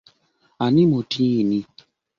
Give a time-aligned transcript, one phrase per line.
[0.63, 1.59] Ani mutiini?